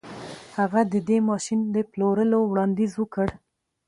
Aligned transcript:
هغه 0.57 0.81
د 0.93 0.95
دې 1.07 1.17
ماشين 1.29 1.59
د 1.75 1.77
پلورلو 1.91 2.39
وړانديز 2.51 2.91
وکړ. 2.97 3.27